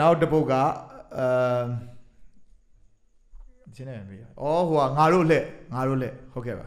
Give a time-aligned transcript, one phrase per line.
[0.00, 1.64] နောက်တစ်ပုတ်ကအာ
[3.74, 5.44] ရှင်းနေပြီ။အော်ဟိုကငါတို့လက်
[5.74, 6.66] ငါတို့လက်ဟုတ်ကဲ့ပါ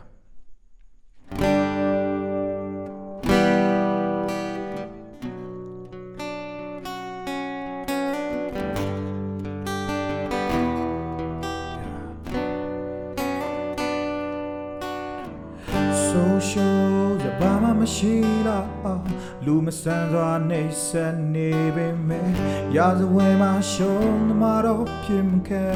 [16.12, 18.16] ဆိုရှယ်ရပါမမရှိ
[18.48, 18.68] လား
[19.46, 22.30] လူမဆန်စွာနေဆက်နေပေမဲ့
[22.76, 25.68] ရာဇဝင်မှာရှုံးသမားတော့ဖြစ်မခဲ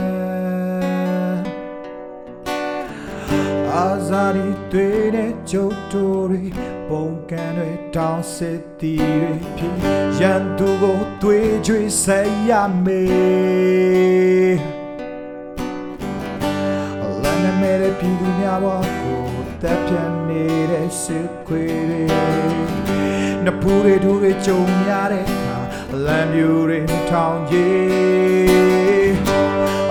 [3.74, 6.44] အာဇာဒီတွေနဲ့ကြုတ်တူတွေ
[6.90, 9.78] ပုံကန်တွေတောင်းစစ်တီတွေဖြစ်
[10.20, 12.52] ရန်သူကိုတွေးကြွေးဆက်ရ
[12.86, 13.75] မေး
[21.06, 22.04] စစ်ခွေတွေ
[23.46, 25.60] နဖူးတွေဒူတွေကြုံရတဲ့အခါ
[26.06, 29.12] လမ်းမျိုးတွေထောင်ကြီး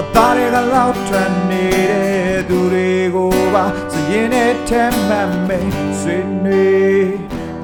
[0.01, 7.15] အသားတွေကလောက်ထွက်နေတဲ့သူတွေကိုပါစရင်နဲ့ထဲမှတ်မိတ်ဆွေးနွေး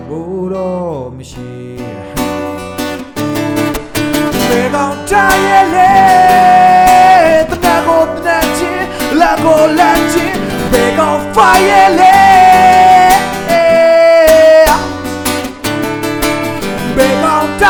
[0.06, 1.52] ဖို့တော့မရှိ
[4.48, 5.92] ဘေကောင်တိုင်းရဲ့လေ
[7.50, 8.86] တနကိုတနချင်း
[9.20, 10.38] လာကိုလာချင်း
[10.72, 11.90] ဘေကောင် fire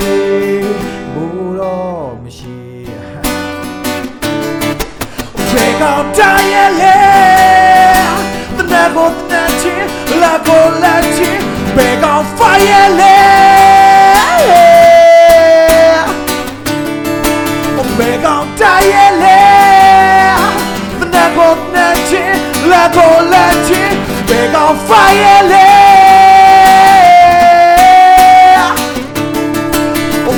[22.95, 23.95] လာကိုလာချင်း
[24.27, 25.69] ဘေကောင် fire လေ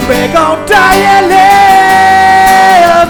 [0.07, 1.49] ဘေကောင်တိုင်းရဲ့လေ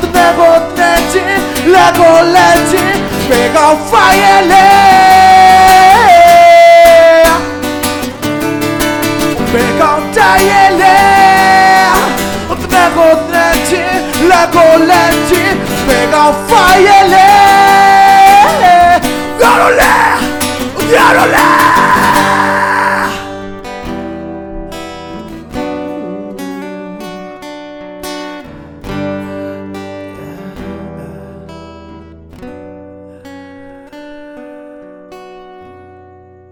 [0.02, 0.82] တနကိုတန
[1.12, 1.42] ချင်း
[1.74, 2.98] လာကိုလာချင်း
[3.30, 4.68] ဘေကောင် fire လေ
[9.52, 10.98] ဘေကောင်တိုင်းရဲ့လေ
[12.60, 13.36] တနကိုတန
[13.68, 15.56] ချင်းလာကိုလာချင်း
[15.88, 17.27] ဘေကောင် fire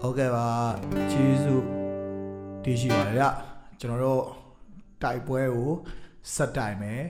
[0.06, 0.48] ဟုတ်ကဲ့ပါ
[1.12, 1.66] ကျေးဇူး
[2.64, 3.24] တည်ရှိပါတယ်ဗျ
[3.80, 4.22] ကျွန်တော်တို့
[5.02, 5.70] တိုက်ပွဲကို
[6.34, 7.02] ဆက်တိုင်မယ်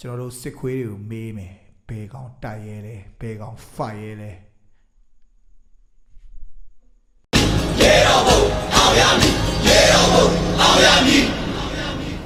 [0.00, 1.54] ကျွန်တော်တို့စစ်ခွေးတွေကိုမေးမယ်
[1.88, 4.30] ဘယ်ကောင်တိုက်ရဲလဲဘယ်ကောင်ဖိုက်ရဲလဲ
[7.80, 8.40] ရေတော်ဘုံ
[8.74, 9.34] အောင်ရမည်
[9.66, 10.26] ရေတော်ဘုံ
[10.60, 11.24] အောင်ရမည်